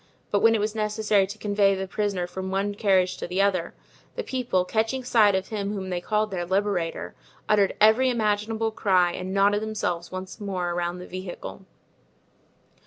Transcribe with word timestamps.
But 0.31 0.39
when 0.39 0.55
it 0.55 0.59
was 0.59 0.73
necessary 0.73 1.27
to 1.27 1.37
convey 1.37 1.75
the 1.75 1.87
prisoner 1.87 2.25
from 2.25 2.49
one 2.49 2.73
carriage 2.73 3.17
to 3.17 3.27
the 3.27 3.39
other, 3.43 3.75
the 4.15 4.23
people, 4.23 4.65
catching 4.65 5.03
sight 5.03 5.35
of 5.35 5.49
him 5.49 5.73
whom 5.73 5.91
they 5.91 6.01
called 6.01 6.31
their 6.31 6.43
liberator, 6.43 7.13
uttered 7.47 7.75
every 7.79 8.09
imaginable 8.09 8.71
cry 8.71 9.11
and 9.11 9.31
knotted 9.31 9.61
themselves 9.61 10.11
once 10.11 10.39
more 10.41 10.71
around 10.71 10.97
the 10.97 11.05
vehicle. 11.05 11.67